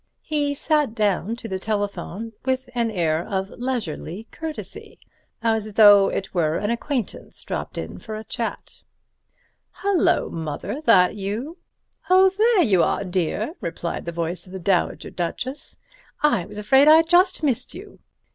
[0.23, 4.97] He sat down to the telephone with an air of leisurely courtesy,
[5.43, 8.81] as though it were an acquaintance dropped in for a chat.
[9.83, 11.59] "Hullo, Mother—that you?"
[12.09, 15.77] "Oh, there you are, dear," replied the voice of the Dowager Duchess.
[16.23, 17.99] "I was afraid I'd just missed you."